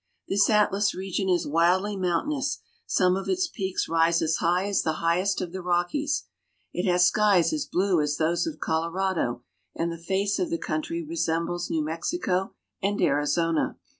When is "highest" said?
4.93-5.41